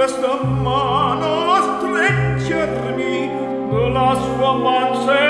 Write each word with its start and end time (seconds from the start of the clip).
questa 0.00 0.42
mano 0.42 1.52
a 1.52 1.76
stringermi 1.76 3.30
della 3.68 4.14
sua 4.14 4.52
manzella 4.54 5.29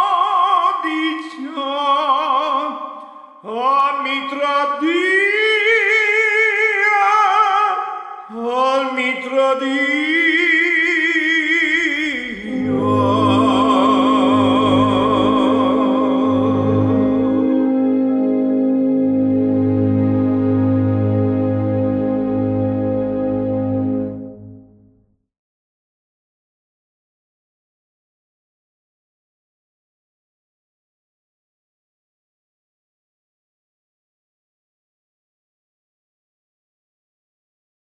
The. 9.59 10.10